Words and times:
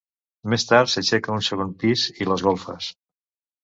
Més 0.53 0.65
tard 0.71 0.91
s'aixeca 0.93 1.37
un 1.37 1.45
segon 1.51 1.79
pis 1.87 2.09
i 2.25 2.31
les 2.35 2.49
golfes. 2.51 2.93